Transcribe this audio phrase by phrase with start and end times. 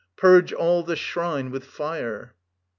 [0.15, 2.33] Purge all the shrine with fire.